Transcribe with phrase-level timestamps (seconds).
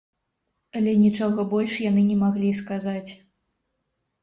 [0.79, 3.11] Але нічога больш яны не маглі сказаць.